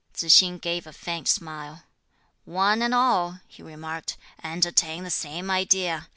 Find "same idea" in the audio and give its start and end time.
5.11-6.07